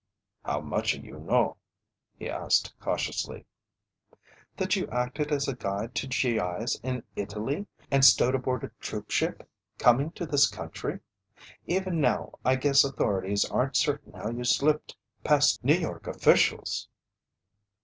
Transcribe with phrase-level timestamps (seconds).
[0.43, 1.57] "How mucha you know?"
[2.17, 3.45] he asked cautiously.
[4.57, 9.47] "That you acted as a guide to G.I.'s in Italy and stowed aboard a troopship
[9.77, 11.01] coming to this country.
[11.67, 16.89] Even now, I guess authorities aren't certain how you slipped past New York officials."